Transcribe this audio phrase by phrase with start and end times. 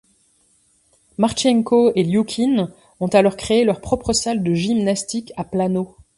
[1.19, 5.95] Marchenko et Liukin ont alors créer leur propre salle de gymnastique à Plano.